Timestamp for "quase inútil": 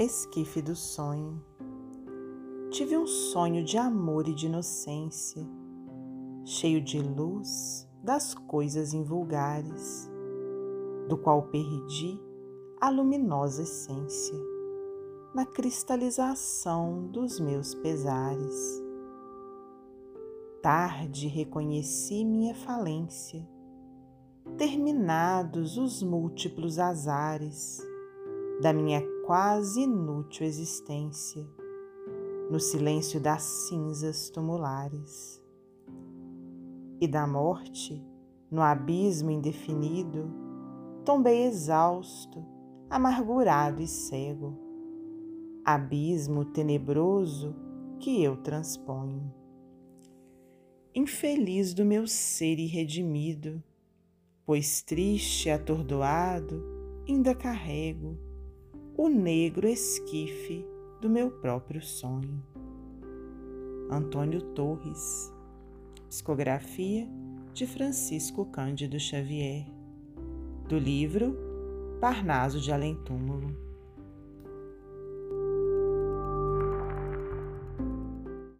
29.24-30.44